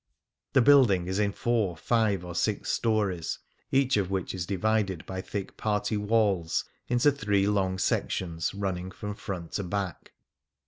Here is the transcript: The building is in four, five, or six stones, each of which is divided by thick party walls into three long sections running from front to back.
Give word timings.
The 0.53 0.63
building 0.63 1.05
is 1.07 1.19
in 1.19 1.31
four, 1.31 1.77
five, 1.77 2.25
or 2.25 2.33
six 2.33 2.71
stones, 2.71 3.37
each 3.71 3.97
of 3.97 4.09
which 4.09 4.33
is 4.33 4.47
divided 4.47 5.05
by 5.05 5.21
thick 5.21 5.57
party 5.57 5.95
walls 5.95 6.65
into 6.87 7.11
three 7.11 7.45
long 7.45 7.77
sections 7.77 8.51
running 8.55 8.89
from 8.89 9.13
front 9.13 9.51
to 9.51 9.63
back. 9.63 10.13